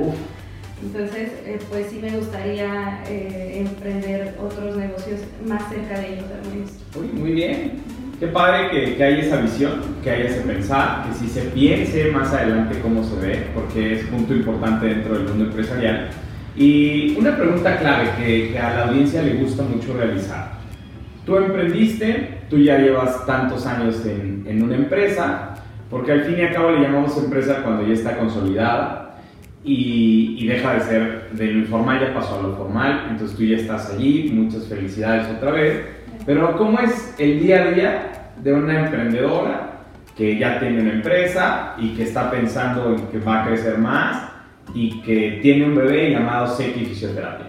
Entonces, 0.81 1.31
eh, 1.45 1.59
pues 1.69 1.87
sí 1.91 1.99
me 2.01 2.09
gustaría 2.17 3.03
eh, 3.07 3.63
emprender 3.67 4.35
otros 4.41 4.77
negocios 4.77 5.19
más 5.45 5.61
cerca 5.69 5.99
de 5.99 6.13
ellos 6.13 6.25
al 6.31 7.13
muy 7.13 7.31
bien. 7.33 7.83
Qué 8.21 8.27
padre 8.27 8.69
que, 8.69 8.97
que, 8.97 9.03
haya 9.03 9.17
esa 9.17 9.41
visión, 9.41 9.81
que 10.03 10.11
haya 10.11 10.25
ese 10.25 10.41
pensar, 10.41 11.07
que 11.07 11.13
si 11.15 11.27
se 11.27 11.41
piense 11.41 12.11
más 12.11 12.31
adelante 12.31 12.77
cómo 12.79 13.03
se 13.03 13.15
ve, 13.15 13.47
porque 13.55 13.95
es 13.95 14.03
punto 14.05 14.35
importante 14.35 14.85
dentro 14.85 15.15
del 15.15 15.27
mundo 15.27 15.45
empresarial. 15.45 16.07
Y 16.55 17.15
una 17.17 17.35
pregunta 17.35 17.79
clave 17.79 18.11
que, 18.19 18.51
que 18.51 18.59
a 18.59 18.75
la 18.75 18.83
audiencia 18.89 19.23
le 19.23 19.41
gusta 19.41 19.63
mucho 19.63 19.97
realizar. 19.97 20.51
Tú 21.25 21.35
emprendiste, 21.35 22.41
tú 22.47 22.59
ya 22.59 22.77
llevas 22.77 23.25
tantos 23.25 23.65
años 23.65 24.05
en, 24.05 24.43
en 24.45 24.61
una 24.61 24.75
empresa, 24.75 25.55
porque 25.89 26.11
al 26.11 26.21
fin 26.21 26.35
y 26.37 26.41
al 26.41 26.53
cabo 26.53 26.73
le 26.73 26.81
llamamos 26.81 27.17
empresa 27.17 27.63
cuando 27.63 27.87
ya 27.87 27.93
está 27.93 28.19
consolidada 28.19 29.15
y, 29.63 30.35
y, 30.37 30.45
deja 30.45 30.75
de 30.75 30.79
ser 30.81 31.29
de 31.31 31.45
lo 31.47 31.59
informal, 31.61 31.99
ya 31.99 32.13
pasó 32.13 32.37
a 32.37 32.43
lo 32.43 32.55
formal, 32.55 33.07
entonces 33.09 33.35
tú 33.35 33.43
ya 33.45 33.57
estás 33.57 33.91
allí, 33.91 34.29
muchas 34.31 34.67
felicidades 34.67 35.27
otra 35.35 35.49
vez. 35.53 36.00
Pero 36.25 36.57
¿cómo 36.57 36.79
es 36.79 37.15
el 37.17 37.39
día 37.39 37.63
a 37.63 37.71
día 37.71 38.11
de 38.37 38.53
una 38.53 38.85
emprendedora 38.85 39.71
que 40.15 40.37
ya 40.37 40.59
tiene 40.59 40.81
una 40.81 40.93
empresa 40.93 41.75
y 41.77 41.95
que 41.95 42.03
está 42.03 42.29
pensando 42.29 42.95
en 42.95 43.07
que 43.07 43.19
va 43.19 43.43
a 43.43 43.47
crecer 43.47 43.77
más 43.77 44.29
y 44.73 45.01
que 45.01 45.39
tiene 45.41 45.65
un 45.65 45.75
bebé 45.75 46.11
llamado 46.11 46.47
Seki 46.55 46.85
Fisioterapia? 46.85 47.47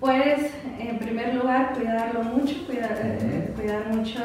Pues, 0.00 0.52
en 0.78 0.98
primer 0.98 1.34
lugar, 1.34 1.72
cuidarlo 1.74 2.22
mucho, 2.22 2.54
cuidar, 2.66 2.96
eh, 3.02 3.52
cuidar 3.56 3.88
mucho 3.88 4.20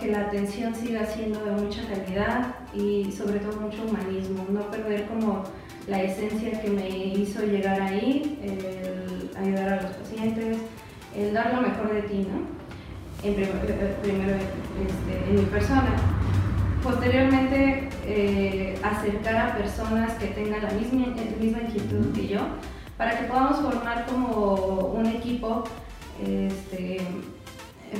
que 0.00 0.10
la 0.10 0.22
atención 0.22 0.74
siga 0.74 1.06
siendo 1.06 1.44
de 1.44 1.52
mucha 1.52 1.82
calidad 1.82 2.46
y 2.74 3.12
sobre 3.12 3.38
todo 3.38 3.60
mucho 3.60 3.84
humanismo, 3.84 4.44
no 4.50 4.62
perder 4.70 5.06
como 5.06 5.44
la 5.86 6.02
esencia 6.02 6.60
que 6.60 6.70
me 6.70 6.88
hizo 6.88 7.44
llegar 7.44 7.80
ahí, 7.82 8.40
el 8.42 9.36
ayudar 9.40 9.68
a 9.74 9.82
los 9.82 9.92
pacientes, 9.92 10.58
el 11.16 11.32
dar 11.32 11.54
lo 11.54 11.62
mejor 11.62 11.94
de 11.94 12.02
ti, 12.02 12.26
¿no? 12.28 12.61
Primero 13.30 14.34
este, 14.34 15.30
en 15.30 15.36
mi 15.36 15.44
persona. 15.46 15.94
Posteriormente, 16.82 17.88
eh, 18.04 18.78
acercar 18.82 19.36
a 19.36 19.56
personas 19.56 20.12
que 20.14 20.26
tengan 20.28 20.62
la 20.62 20.70
misma, 20.70 21.14
misma 21.40 21.60
inquietud 21.62 22.12
que 22.12 22.26
yo, 22.26 22.40
para 22.96 23.18
que 23.18 23.24
podamos 23.26 23.60
formar 23.60 24.04
como 24.06 24.92
un 24.96 25.06
equipo 25.06 25.62
este, 26.20 27.00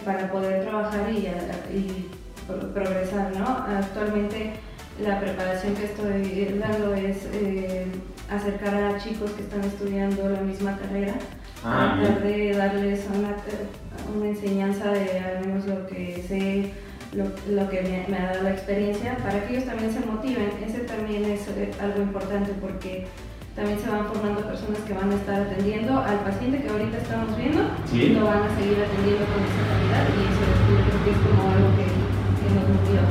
para 0.04 0.30
poder 0.32 0.64
trabajar 0.64 1.10
y, 1.12 1.28
y, 1.76 2.10
progresar. 2.74 3.32
¿no? 3.36 3.46
Actualmente 3.46 4.54
la 5.00 5.20
preparación 5.20 5.74
que 5.74 5.84
estoy 5.84 6.58
dando 6.58 6.94
es 6.94 7.18
eh, 7.32 7.86
acercar 8.28 8.74
a 8.74 8.98
chicos 8.98 9.30
que 9.32 9.42
están 9.42 9.62
estudiando 9.62 10.28
la 10.28 10.40
misma 10.40 10.76
carrera, 10.76 11.14
ah, 11.64 11.98
tratar 12.00 12.22
de 12.22 12.54
darles 12.54 13.06
una 13.14 13.36
una 14.14 14.28
enseñanza 14.28 14.90
de 14.90 15.18
al 15.18 15.46
menos 15.46 15.66
lo 15.66 15.86
que 15.86 16.22
sé, 16.26 16.72
lo, 17.16 17.24
lo 17.54 17.68
que 17.68 18.06
me, 18.08 18.16
ha 18.16 18.32
dado 18.32 18.42
la 18.44 18.50
experiencia, 18.52 19.16
para 19.18 19.46
que 19.46 19.54
ellos 19.54 19.66
también 19.66 19.92
se 19.92 20.00
motiven. 20.00 20.50
Ese 20.66 20.80
también 20.80 21.24
es 21.24 21.48
eh, 21.48 21.70
algo 21.80 22.02
importante 22.02 22.52
porque 22.60 23.06
también 23.54 23.78
se 23.78 23.90
van 23.90 24.06
formando 24.06 24.40
personas 24.46 24.78
que 24.80 24.94
van 24.94 25.12
a 25.12 25.14
estar 25.14 25.42
atendiendo 25.42 25.98
al 25.98 26.20
paciente 26.20 26.62
que 26.62 26.68
ahorita 26.68 26.98
estamos 26.98 27.36
viendo, 27.36 27.60
¿Sí? 27.90 28.08
lo 28.10 28.24
van 28.24 28.42
a 28.42 28.56
seguir 28.56 28.78
atendiendo 28.80 29.24
con 29.28 29.44
esa 29.44 29.62
calidad 29.68 30.08
y 30.08 30.20
eso 30.24 30.42
es, 31.10 31.18
como 31.20 31.50
algo 31.50 31.68
que, 31.76 31.86
nos 32.52 32.66
motiva. 32.68 33.04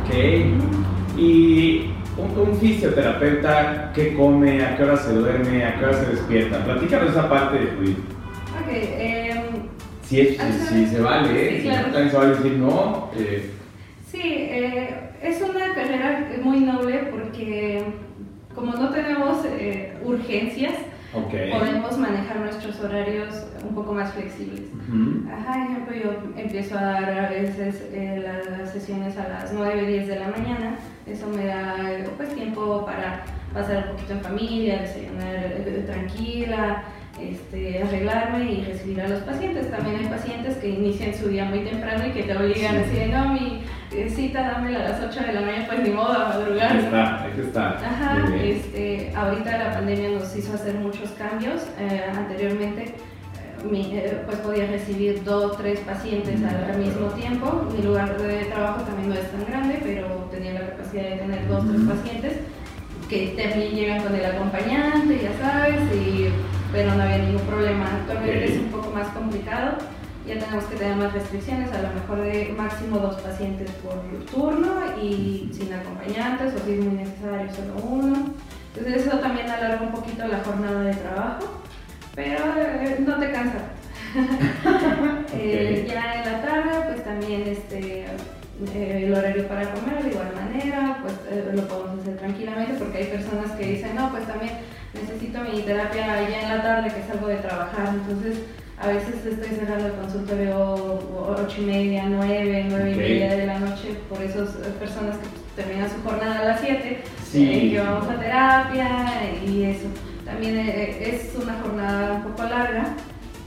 Ok. 0.00 1.18
Y 1.18 1.92
un, 2.18 2.38
un, 2.38 2.56
fisioterapeuta, 2.58 3.92
¿qué 3.94 4.14
come? 4.14 4.64
¿A 4.64 4.76
qué 4.76 4.84
hora 4.84 4.96
se 4.96 5.12
duerme? 5.12 5.64
¿A 5.64 5.78
qué 5.78 5.84
hora 5.84 5.94
se 5.94 6.10
despierta? 6.10 6.64
Platícanos 6.64 7.10
esa 7.10 7.28
parte 7.28 7.58
de 7.58 7.66
tu 7.66 7.80
vida. 7.80 7.98
Ok. 8.60 8.68
Eh, 8.70 9.42
si, 10.02 10.36
se 10.36 11.00
vale, 11.00 11.62
sí, 11.62 11.68
también 11.68 12.10
se 12.10 12.16
vale 12.16 12.36
decir 12.36 12.52
no. 12.58 13.10
Eh. 13.16 13.50
Sí, 14.10 14.20
eh, 14.22 15.10
es 15.22 15.40
una 15.40 15.74
carrera 15.74 16.28
muy 16.42 16.60
noble 16.60 17.08
porque 17.10 17.82
como 18.54 18.74
no 18.74 18.90
tenemos 18.90 19.44
eh, 19.46 19.94
urgencias, 20.04 20.74
podemos 21.12 21.98
manejar 21.98 22.40
nuestros 22.40 22.78
horarios 22.80 23.46
un 23.68 23.74
poco 23.74 23.92
más 23.94 24.12
flexibles. 24.12 24.62
Ajá, 25.32 25.64
ejemplo, 25.64 25.94
yo 25.94 26.40
empiezo 26.40 26.78
a 26.78 26.82
dar 26.82 27.18
a 27.18 27.28
veces 27.30 27.82
las 27.92 28.72
sesiones 28.72 29.16
a 29.16 29.28
las 29.28 29.52
9, 29.52 29.86
10 29.86 30.08
de 30.08 30.18
la 30.18 30.28
mañana, 30.28 30.76
eso 31.06 31.26
me 31.28 31.46
da 31.46 31.76
pues 32.16 32.34
tiempo 32.34 32.84
para 32.84 33.24
pasar 33.52 33.88
un 33.88 33.96
poquito 33.96 34.12
en 34.14 34.20
familia, 34.20 34.82
desayunar 34.82 35.84
tranquila, 35.86 36.84
este, 37.20 37.82
arreglarme 37.82 38.52
y 38.52 38.64
recibir 38.64 39.00
a 39.00 39.08
los 39.08 39.20
pacientes. 39.20 39.70
También 39.70 39.96
hay 39.96 40.06
pacientes 40.06 40.56
que 40.56 40.68
inician 40.70 41.14
su 41.14 41.28
día 41.28 41.44
muy 41.44 41.60
temprano 41.60 42.06
y 42.06 42.10
que 42.10 42.22
te 42.22 42.36
obligan 42.36 42.76
a 42.76 42.78
decir, 42.78 43.08
no, 43.08 43.28
mi 43.34 43.62
eh, 43.92 44.08
cita 44.08 44.42
dámela 44.42 44.80
a 44.80 44.88
las 44.90 45.00
8 45.02 45.26
de 45.26 45.32
la 45.32 45.40
mañana, 45.42 45.66
pues 45.66 45.80
ni 45.80 45.90
modo, 45.90 46.12
a 46.12 46.28
madrugar. 46.30 46.72
Ahí 46.72 46.78
está, 46.78 47.22
ahí 47.22 47.40
está. 47.40 47.68
Ajá, 47.70 48.36
este, 48.42 49.12
ahorita 49.14 49.58
la 49.58 49.72
pandemia 49.72 50.10
nos 50.10 50.34
hizo 50.36 50.54
hacer 50.54 50.74
muchos 50.76 51.10
cambios. 51.10 51.62
Eh, 51.78 52.02
anteriormente, 52.16 52.94
eh, 53.72 54.22
pues 54.26 54.38
podía 54.38 54.66
recibir 54.66 55.22
dos, 55.24 55.56
tres 55.56 55.80
pacientes 55.80 56.40
al, 56.42 56.78
mismo 56.78 57.08
tiempo. 57.08 57.66
Mi 57.76 57.82
lugar 57.82 58.20
de 58.20 58.44
trabajo 58.46 58.82
también 58.82 59.10
no 59.10 59.14
es 59.14 59.30
tan 59.30 59.44
grande, 59.46 59.80
pero 59.82 60.06
tenía 60.30 60.54
la 60.54 60.70
capacidad 60.70 61.02
de 61.02 61.16
tener 61.16 61.48
dos, 61.48 61.64
tres 61.68 61.80
pacientes 61.82 62.32
que 63.08 63.34
también 63.36 63.74
llegan 63.74 64.02
con 64.02 64.14
el 64.14 64.24
acompañante, 64.24 65.20
ya 65.22 65.36
sabes, 65.38 65.80
y 65.94 66.28
pero 66.72 66.94
no 66.94 67.02
había 67.02 67.18
ningún 67.18 67.42
problema. 67.42 67.84
Actualmente 67.84 68.44
es 68.44 68.58
un 68.58 68.70
poco 68.70 68.90
más 68.90 69.08
complicado 69.08 69.76
ya 70.26 70.38
tenemos 70.38 70.64
que 70.64 70.76
tener 70.76 70.96
más 70.96 71.12
restricciones, 71.12 71.72
a 71.72 71.82
lo 71.82 71.88
mejor 71.94 72.20
de 72.20 72.54
máximo 72.56 72.98
dos 72.98 73.16
pacientes 73.16 73.70
por 73.82 74.00
turno 74.30 74.96
y 75.02 75.50
sin 75.52 75.72
acompañantes 75.72 76.54
o 76.54 76.64
si 76.64 76.74
es 76.74 76.80
muy 76.80 76.94
necesario 76.94 77.52
solo 77.52 77.74
uno. 77.82 78.16
Entonces 78.74 79.06
eso 79.06 79.18
también 79.18 79.50
alarga 79.50 79.82
un 79.82 79.92
poquito 79.92 80.26
la 80.26 80.38
jornada 80.44 80.82
de 80.82 80.94
trabajo, 80.94 81.61
pero 82.14 82.38
eh, 82.58 82.96
no 83.06 83.18
te 83.18 83.30
cansa. 83.30 83.58
Eh, 85.34 85.88
ya 85.88 86.22
en 86.22 86.30
la 86.30 86.42
tarde 86.42 86.70
pues 86.86 87.02
también 87.04 87.42
este, 87.48 88.04
eh, 88.74 89.04
el 89.06 89.14
horario 89.14 89.48
para 89.48 89.72
comer 89.72 90.02
de 90.04 90.10
igual 90.10 90.30
manera, 90.34 90.98
pues 91.00 91.14
lo 91.54 91.66
podemos 91.66 92.00
hacer 92.00 92.18
tranquilamente 92.18 92.74
porque 92.74 92.98
hay 92.98 93.06
personas 93.06 93.50
que 93.52 93.66
dicen, 93.66 93.96
no, 93.96 94.10
pues 94.10 94.26
también 94.26 94.52
necesito 94.92 95.40
mi 95.40 95.62
terapia 95.62 96.28
ya 96.28 96.42
en 96.42 96.48
la 96.50 96.62
tarde 96.62 96.92
que 96.94 97.02
salgo 97.10 97.28
de 97.28 97.36
trabajar, 97.36 97.94
entonces 97.94 98.40
a 98.78 98.88
veces 98.88 99.24
estoy 99.24 99.56
cerrando 99.56 99.86
el 99.86 99.92
consultorio 99.94 100.98
8 101.46 101.56
y 101.58 101.64
media, 101.64 102.04
9, 102.08 102.66
9 102.68 102.92
y 102.92 102.94
media 102.94 103.36
de 103.36 103.46
la 103.46 103.58
noche 103.58 103.96
por 104.08 104.22
esas 104.22 104.50
personas 104.78 105.16
que 105.16 105.62
terminan 105.62 105.90
su 105.90 106.02
jornada 106.02 106.40
a 106.40 106.44
las 106.44 106.60
7, 106.60 107.02
sí. 107.24 107.50
eh, 107.50 107.70
que 107.72 107.80
vamos 107.80 108.08
a 108.08 108.20
terapia 108.20 108.88
y 109.46 109.64
eso. 109.64 109.88
También 110.32 110.56
eh, 110.56 110.96
es 111.14 111.34
una 111.40 111.58
jornada 111.60 112.14
un 112.14 112.22
poco 112.22 112.42
larga, 112.44 112.84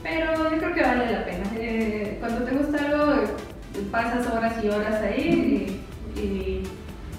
pero 0.03 0.51
yo 0.51 0.57
creo 0.59 0.73
que 0.73 0.81
vale 0.83 1.11
la 1.11 1.25
pena. 1.25 1.43
Eh, 1.57 2.17
cuando 2.19 2.45
te 2.45 2.51
gusta 2.51 2.77
algo, 2.77 3.23
pasas 3.91 4.27
horas 4.31 4.53
y 4.63 4.69
horas 4.69 5.01
ahí 5.01 5.81
y, 6.15 6.19
y, 6.19 6.63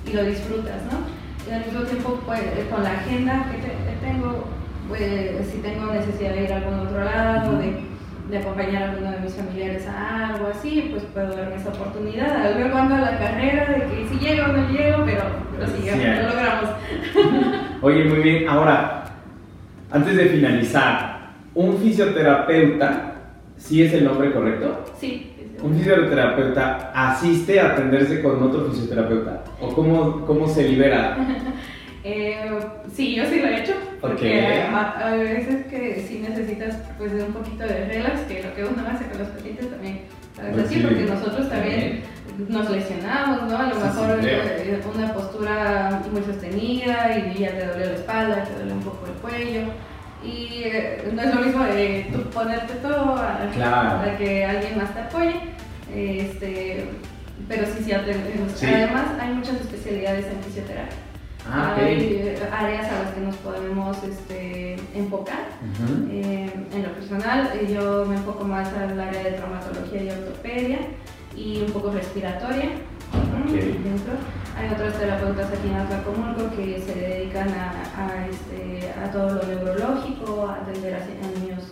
y 0.09 0.13
lo 0.13 0.25
disfrutas, 0.25 0.83
¿no? 0.85 1.51
Y 1.51 1.53
al 1.53 1.65
mismo 1.67 1.81
tiempo, 1.83 2.21
pues, 2.25 2.43
con 2.71 2.85
la 2.85 2.93
agenda 2.93 3.45
que, 3.51 3.59
te, 3.59 3.69
que 3.69 4.07
tengo, 4.07 4.45
pues, 4.89 5.03
si 5.51 5.59
tengo 5.59 5.93
necesidad 5.93 6.31
de 6.31 6.45
ir 6.45 6.53
a 6.53 6.57
algún 6.59 6.79
otro 6.87 7.05
lado, 7.05 7.59
de 7.59 7.97
de 8.31 8.39
acompañar 8.39 8.83
a 8.83 8.91
alguno 8.91 9.13
de 9.13 9.21
mis 9.21 9.35
familiares 9.35 9.87
a 9.87 10.31
algo 10.31 10.49
así, 10.49 10.89
pues 10.91 11.05
puedo 11.15 11.29
darme 11.37 11.55
esa 11.55 11.69
oportunidad. 11.69 12.57
Luego 12.59 12.77
ando 12.77 12.97
a 12.97 13.01
la 13.01 13.19
carrera 13.19 13.67
de 13.67 13.87
que 13.87 14.09
si 14.09 14.19
llego 14.19 14.47
o 14.47 14.49
no 14.49 14.69
llego, 14.69 15.05
pero, 15.05 15.23
pero 15.53 15.67
sí, 15.71 15.89
lo 15.89 16.29
logramos. 16.29 16.71
Oye, 17.83 18.05
muy 18.05 18.19
bien. 18.19 18.49
Ahora, 18.49 19.05
antes 19.91 20.17
de 20.17 20.27
finalizar, 20.27 21.31
¿un 21.55 21.79
fisioterapeuta 21.79 23.15
sí 23.57 23.83
es 23.83 23.93
el 23.93 24.05
nombre 24.05 24.33
correcto? 24.33 24.85
Sí. 24.99 25.33
¿Un 25.63 25.75
fisioterapeuta 25.75 26.93
asiste 26.95 27.59
a 27.61 27.73
atenderse 27.73 28.23
con 28.23 28.43
otro 28.43 28.67
fisioterapeuta? 28.67 29.45
¿O 29.61 29.73
cómo, 29.75 30.27
cómo 30.27 30.49
se 30.49 30.69
libera? 30.69 31.17
Eh, 32.09 32.37
sí, 32.95 33.17
yo 33.17 33.25
sí 33.25 33.41
lo 33.41 33.49
he 33.49 33.63
hecho, 33.63 33.73
porque 34.01 34.63
a, 34.63 35.17
veces 35.17 35.67
que 35.67 36.05
sí 36.07 36.21
necesitas 36.21 36.77
pues 36.97 37.11
un 37.15 37.33
poquito 37.33 37.65
de 37.65 37.87
relax, 37.87 38.21
que 38.29 38.45
lo 38.45 38.55
que 38.55 38.63
uno 38.63 38.87
hace 38.89 39.07
con 39.07 39.19
los 39.19 39.29
pacientes 39.31 39.69
también 39.69 40.03
es 40.39 40.53
pues 40.53 40.67
así, 40.67 40.79
porque 40.79 41.03
nosotros 41.03 41.51
también 41.51 42.03
nos 42.49 42.71
lesionamos, 42.71 43.51
¿no? 43.51 43.59
A 43.59 43.63
lo 43.65 43.75
mejor 43.77 44.21
eh, 44.23 44.81
una 44.95 45.15
postura 45.15 46.03
muy 46.11 46.23
sostenida 46.23 47.17
y 47.19 47.39
ya 47.39 47.51
te 47.51 47.67
duele 47.67 47.87
la 47.87 47.95
espalda, 47.95 48.45
te 48.45 48.55
duele 48.55 48.73
un 48.73 48.83
poco 48.83 49.07
el 49.07 49.13
cuello. 49.15 49.63
Y 50.23 50.63
eh, 50.65 51.11
no 51.13 51.23
es 51.23 51.35
lo 51.35 51.41
mismo 51.41 51.65
de 51.65 52.09
tú 52.13 52.23
ponerte 52.31 52.75
todo 52.75 53.17
a, 53.17 53.39
que 54.19 54.45
alguien 54.45 54.79
más 54.79 54.93
te 54.95 55.01
apoye. 55.01 55.41
Este, 55.95 56.89
pero 57.49 57.65
sí, 57.67 57.85
sí, 57.85 57.93
Además, 57.93 59.07
hay 59.21 59.35
muchas 59.35 59.61
especialidades 59.61 60.27
en 60.27 60.43
fisioterapia. 60.43 60.97
Ah, 61.49 61.77
hay 61.79 62.35
áreas 62.53 62.87
a 62.91 63.03
las 63.05 63.15
que 63.15 63.21
nos 63.21 63.37
podemos 63.37 63.97
este, 64.03 64.77
enfocar. 64.95 65.47
Eh, 66.11 66.51
en 66.75 66.83
lo 66.83 66.93
personal, 66.93 67.53
eh, 67.55 67.73
yo 67.73 68.05
me 68.05 68.17
enfoco 68.17 68.45
más 68.45 68.73
al 68.73 68.99
área 68.99 69.23
de 69.23 69.33
traumatología 69.33 70.03
y 70.03 70.11
ortopedia 70.11 70.79
y 71.37 71.63
un 71.67 71.73
poco 71.73 71.91
respiratoria. 71.91 72.71
Hay 74.59 74.73
otros 74.73 74.99
terapeutas 74.99 75.47
aquí 75.53 75.69
en 75.69 75.77
Atlacomulco 75.77 76.57
que 76.57 76.81
se 76.81 76.95
dedican 76.95 77.49
a, 77.49 78.27
este, 78.27 78.91
a 78.99 79.11
todo 79.13 79.35
lo 79.35 79.43
neurológico, 79.43 80.47
a 80.49 80.63
atender 80.63 80.95
a 80.95 81.41
niños 81.41 81.65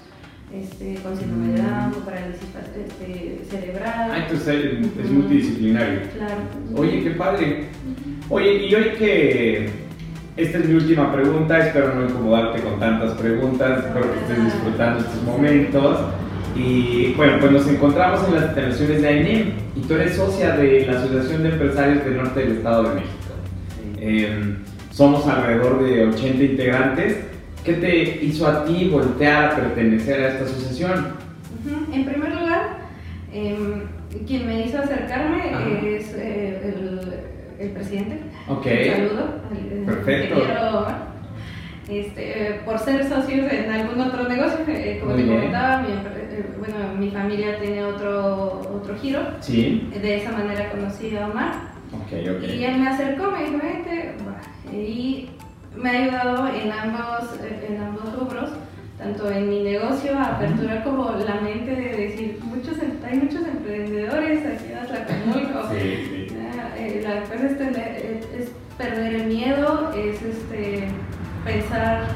este, 0.52 1.02
con 1.02 1.16
síndrome 1.16 1.54
de 1.54 1.62
Down, 1.62 1.90
mm. 1.90 2.04
parálisis 2.04 2.48
este, 2.76 3.44
cerebral. 3.50 4.10
Ah, 4.12 4.18
entonces 4.18 4.64
es 5.02 5.10
multidisciplinario. 5.10 6.00
Claro. 6.14 6.36
Oye, 6.76 7.02
qué 7.02 7.10
padre. 7.12 7.68
Oye, 8.28 8.66
y 8.66 8.74
hoy 8.74 8.90
que 8.98 9.70
esta 10.36 10.58
es 10.58 10.64
mi 10.66 10.74
última 10.74 11.12
pregunta, 11.12 11.58
espero 11.58 11.94
no 11.94 12.08
incomodarte 12.08 12.60
con 12.60 12.78
tantas 12.78 13.12
preguntas, 13.12 13.84
espero 13.84 14.12
que 14.12 14.18
estés 14.20 14.44
disfrutando 14.44 15.00
estos 15.00 15.22
momentos. 15.22 16.00
Y 16.54 17.12
bueno, 17.14 17.38
pues 17.40 17.52
nos 17.52 17.68
encontramos 17.68 18.26
en 18.28 18.34
las 18.34 18.44
instalaciones 18.44 19.02
de 19.02 19.08
AINEM 19.08 19.52
y 19.76 19.80
tú 19.80 19.94
eres 19.94 20.16
socia 20.16 20.56
de 20.56 20.86
la 20.86 20.98
Asociación 20.98 21.42
de 21.42 21.48
Empresarios 21.50 22.04
del 22.04 22.16
Norte 22.16 22.40
del 22.40 22.52
Estado 22.52 22.82
de 22.84 22.94
México. 22.94 23.14
Em, 24.00 24.56
somos 24.90 25.26
alrededor 25.26 25.84
de 25.84 26.06
80 26.06 26.42
integrantes. 26.42 27.18
¿Qué 27.64 27.72
te 27.74 28.24
hizo 28.24 28.46
a 28.46 28.64
ti 28.64 28.88
voltear 28.88 29.44
a 29.46 29.56
pertenecer 29.56 30.20
a 30.20 30.28
esta 30.28 30.44
asociación? 30.44 31.14
En 31.92 32.04
primer 32.04 32.34
lugar, 32.34 32.78
em, 33.32 33.82
quien 34.26 34.46
me 34.46 34.66
hizo 34.66 34.78
acercarme 34.78 35.96
es 35.96 36.14
eh, 36.14 36.74
el 36.76 37.34
el 37.58 37.70
presidente. 37.70 38.20
Ok. 38.48 38.66
Un 38.66 38.96
saludo. 38.96 39.34
Perfecto. 39.86 40.36
este, 41.88 42.60
por 42.64 42.78
ser 42.78 43.08
socios 43.08 43.52
en 43.52 43.70
algún 43.70 44.00
otro 44.00 44.28
negocio, 44.28 44.58
eh, 44.68 44.98
como 45.00 45.14
te 45.14 45.26
comentaba, 45.26 45.82
mi, 45.82 45.92
eh, 45.92 46.23
bueno, 46.58 46.76
mi 46.98 47.10
familia 47.10 47.58
tiene 47.60 47.84
otro, 47.84 48.60
otro 48.74 48.96
giro. 48.96 49.20
Sí. 49.40 49.88
De 49.92 50.16
esa 50.16 50.32
manera 50.32 50.70
conocí 50.70 51.16
a 51.16 51.28
Omar. 51.28 51.74
Okay, 52.06 52.28
okay. 52.28 52.58
Y 52.58 52.64
él 52.64 52.78
me 52.80 52.88
acercó, 52.88 53.30
me 53.30 53.44
dijo, 53.44 53.58
vente, 53.62 54.14
y 54.72 55.28
me 55.76 55.90
ha 55.90 56.02
ayudado 56.02 56.48
en 56.48 56.72
ambos, 56.72 57.30
en 57.68 57.80
ambos 57.80 58.18
rubros 58.18 58.50
tanto 58.98 59.30
en 59.30 59.50
mi 59.50 59.60
negocio, 59.62 60.16
a 60.16 60.36
aperturar 60.36 60.84
como 60.84 61.10
la 61.12 61.40
mente 61.40 61.74
de 61.74 61.96
decir, 61.96 62.38
muchos, 62.44 62.76
hay 63.04 63.18
muchos 63.18 63.46
emprendedores 63.46 64.46
aquí 64.46 64.72
en 64.72 64.78
Atlacomulco. 64.78 65.68
Sí, 65.70 66.26
sí. 66.28 66.36
Eh, 66.78 67.00
la 67.02 67.22
cosa 67.22 67.46
es, 67.46 67.58
tener, 67.58 68.26
es, 68.38 68.50
perder 68.78 69.14
el 69.14 69.26
miedo, 69.26 69.92
es 69.96 70.22
este, 70.22 70.88
pensar 71.44 72.02
eh, 72.02 72.13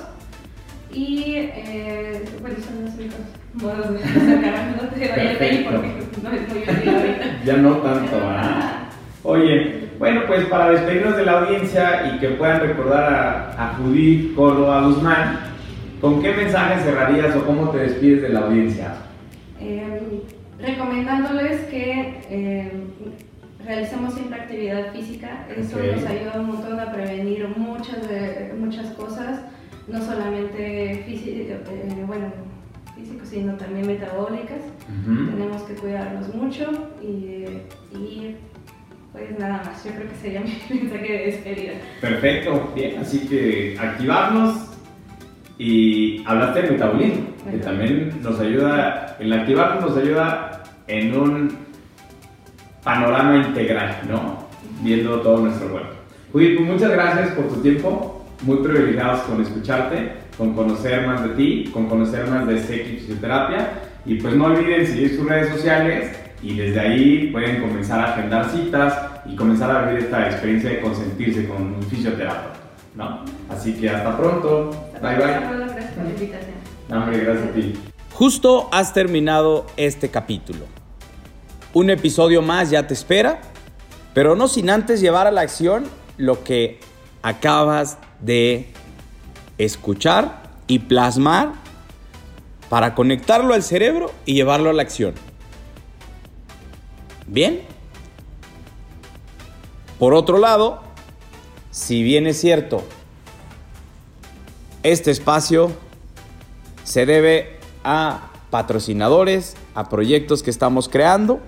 Y 0.93 1.37
eh, 1.37 2.23
bueno, 2.39 2.57
son 2.63 2.85
los 2.85 2.93
únicos 2.93 3.17
modos 3.53 3.93
de 3.93 4.03
acercarme, 4.03 4.77
no 4.79 4.87
te 4.89 5.11
ahí 5.11 5.67
porque 5.71 6.03
no 6.21 6.31
es 6.31 6.47
muy 6.49 6.59
útil 6.59 6.89
ahorita. 6.89 7.39
Ya 7.45 7.57
no 7.57 7.77
tanto, 7.77 8.15
¿ah? 8.21 8.89
Oye, 9.23 9.89
bueno, 9.99 10.21
pues 10.27 10.45
para 10.45 10.69
despedirnos 10.69 11.17
de 11.17 11.25
la 11.25 11.41
audiencia 11.41 12.13
y 12.13 12.19
que 12.19 12.29
puedan 12.29 12.61
recordar 12.61 13.53
a, 13.57 13.73
Judith 13.77 14.33
Córdoba 14.33 14.83
Guzmán, 14.83 15.48
¿con 16.01 16.21
qué 16.21 16.33
mensaje 16.33 16.83
cerrarías 16.83 17.35
o 17.35 17.45
cómo 17.45 17.69
te 17.69 17.79
despides 17.79 18.21
de 18.21 18.29
la 18.29 18.41
audiencia? 18.41 18.93
Em, 19.59 20.21
recomendándoles 20.59 21.61
que 21.61 22.21
em, 22.29 22.69
realicemos 23.65 24.13
siempre 24.13 24.41
actividad 24.41 24.93
física, 24.93 25.45
eso 25.55 25.77
nos 25.77 26.05
ayuda 26.05 26.39
un 26.39 26.47
montón 26.47 26.79
a 26.79 26.91
prevenir 26.91 27.47
muchas, 27.55 27.99
muchas 28.57 28.87
cosas, 28.93 29.41
no 29.87 30.01
solamente 30.01 30.91
eh, 30.91 32.03
bueno, 32.05 32.31
físicos, 32.95 33.29
sino 33.29 33.53
también 33.55 33.87
metabólicas. 33.87 34.59
Tenemos 35.05 35.61
que 35.63 35.73
cuidarnos 35.75 36.33
mucho 36.33 36.89
y, 37.01 37.45
y 37.95 38.35
pues 39.11 39.37
nada 39.39 39.63
más, 39.65 39.83
yo 39.83 39.91
creo 39.91 40.07
que 40.09 40.15
sería 40.15 40.41
mi 40.69 40.79
mensaje 40.81 41.11
de 41.11 41.25
despedida. 41.25 41.73
Perfecto, 42.01 42.71
bien, 42.75 42.99
así 42.99 43.27
que 43.27 43.77
activarnos 43.79 44.68
y 45.59 46.23
hablaste 46.25 46.63
de 46.63 46.71
metabolismo, 46.71 47.25
que 47.51 47.57
también 47.57 48.17
nos 48.23 48.39
ayuda, 48.39 49.17
el 49.19 49.33
activarnos 49.33 49.89
nos 49.89 49.97
ayuda 49.97 50.63
en 50.87 51.15
un 51.15 51.57
panorama 52.83 53.35
integral, 53.35 53.97
¿no? 54.09 54.47
Viendo 54.81 55.19
todo 55.19 55.39
nuestro 55.39 55.69
cuerpo. 55.69 55.93
Judith, 56.31 56.57
pues 56.57 56.69
muchas 56.69 56.91
gracias 56.91 57.31
por 57.31 57.49
tu 57.49 57.55
tiempo, 57.61 58.25
muy 58.43 58.57
privilegiados 58.57 59.19
con 59.23 59.41
escucharte, 59.41 60.13
con 60.37 60.53
conocer 60.53 61.05
más 61.05 61.23
de 61.23 61.29
ti, 61.31 61.69
con 61.73 61.87
conocer 61.87 62.27
más 62.27 62.47
de 62.47 62.57
Seki 62.57 62.97
Fisioterapia 62.97 63.71
y 64.05 64.15
pues 64.15 64.33
no 64.35 64.45
olviden 64.45 64.87
seguir 64.87 65.17
sus 65.17 65.27
redes 65.27 65.49
sociales 65.49 66.17
y 66.41 66.55
desde 66.55 66.79
ahí 66.79 67.29
pueden 67.33 67.61
comenzar 67.61 67.99
a 67.99 68.13
agendar 68.13 68.49
citas 68.49 68.97
y 69.25 69.35
comenzar 69.35 69.75
a 69.75 69.89
vivir 69.89 70.05
esta 70.05 70.27
experiencia 70.27 70.69
de 70.69 70.79
consentirse 70.79 71.49
con 71.49 71.61
un 71.61 71.83
fisioterapeuta, 71.83 72.59
¿no? 72.95 73.25
Así 73.49 73.73
que 73.73 73.89
hasta 73.89 74.17
pronto. 74.17 74.88
Bye 75.01 75.15
bye. 75.15 75.25
Gracias 75.25 75.91
por 75.93 76.03
la 76.03 76.09
invitación. 76.09 76.55
No, 76.89 77.03
hombre, 77.03 77.19
gracias 77.19 77.49
a 77.49 77.53
ti. 77.53 77.73
Justo 78.13 78.67
has 78.71 78.93
terminado 78.93 79.65
este 79.77 80.09
capítulo. 80.09 80.65
Un 81.73 81.89
episodio 81.89 82.41
más 82.41 82.69
ya 82.69 82.87
te 82.87 82.93
espera, 82.93 83.41
pero 84.13 84.35
no 84.35 84.47
sin 84.47 84.69
antes 84.69 85.01
llevar 85.01 85.27
a 85.27 85.31
la 85.31 85.41
acción 85.41 85.85
lo 86.17 86.43
que 86.43 86.79
acabas 87.21 87.97
de 88.19 88.73
escuchar 89.57 90.43
y 90.67 90.79
plasmar 90.79 91.53
para 92.69 92.95
conectarlo 92.95 93.53
al 93.53 93.63
cerebro 93.63 94.11
y 94.25 94.33
llevarlo 94.33 94.69
a 94.69 94.73
la 94.73 94.81
acción. 94.81 95.13
Bien. 97.27 97.61
Por 99.97 100.13
otro 100.13 100.37
lado, 100.37 100.81
si 101.71 102.03
bien 102.03 102.25
es 102.25 102.39
cierto, 102.39 102.83
este 104.83 105.11
espacio 105.11 105.71
se 106.83 107.05
debe 107.05 107.57
a 107.83 108.31
patrocinadores, 108.49 109.55
a 109.75 109.89
proyectos 109.89 110.43
que 110.43 110.49
estamos 110.49 110.89
creando 110.89 111.39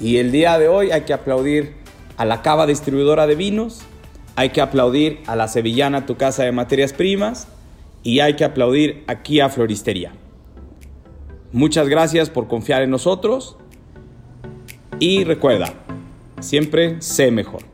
y 0.00 0.18
el 0.18 0.32
día 0.32 0.58
de 0.58 0.68
hoy 0.68 0.90
hay 0.90 1.02
que 1.02 1.12
aplaudir 1.12 1.74
a 2.16 2.24
la 2.24 2.42
Cava 2.42 2.66
Distribuidora 2.66 3.26
de 3.26 3.34
Vinos, 3.34 3.82
hay 4.36 4.50
que 4.50 4.60
aplaudir 4.60 5.20
a 5.26 5.36
la 5.36 5.48
Sevillana 5.48 6.06
Tu 6.06 6.16
Casa 6.16 6.44
de 6.44 6.52
Materias 6.52 6.92
Primas 6.92 7.48
y 8.02 8.20
hay 8.20 8.34
que 8.34 8.44
aplaudir 8.44 9.04
aquí 9.06 9.40
a 9.40 9.48
Floristería. 9.48 10.12
Muchas 11.52 11.88
gracias 11.88 12.30
por 12.30 12.48
confiar 12.48 12.82
en 12.82 12.90
nosotros 12.90 13.56
y 14.98 15.24
recuerda, 15.24 15.72
siempre 16.40 17.00
sé 17.00 17.30
mejor. 17.30 17.73